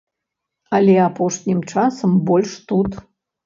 [0.77, 2.91] Але апошнім часам больш тут.